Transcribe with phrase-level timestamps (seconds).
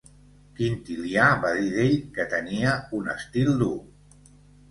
[0.59, 3.71] Quintilià va dir d'ell que tenia un estil dur.